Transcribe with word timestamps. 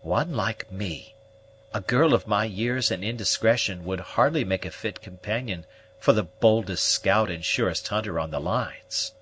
"One 0.00 0.32
like 0.32 0.72
me! 0.72 1.16
A 1.74 1.82
girl 1.82 2.14
of 2.14 2.26
my 2.26 2.46
years 2.46 2.90
and 2.90 3.04
indiscretion 3.04 3.84
would 3.84 4.00
hardly 4.00 4.42
make 4.42 4.64
a 4.64 4.70
fit 4.70 5.02
companion 5.02 5.66
for 5.98 6.14
the 6.14 6.22
boldest 6.24 6.84
scout 6.86 7.30
and 7.30 7.44
surest 7.44 7.86
hunter 7.88 8.18
on 8.18 8.30
the 8.30 8.40
lines." 8.40 9.12